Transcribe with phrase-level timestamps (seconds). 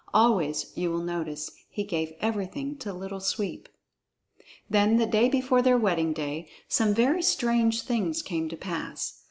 [0.15, 3.69] Always, you will notice, he gave everything to Little Sweep.
[4.67, 9.13] Then the day before their wedding day, some very strange things came to pass.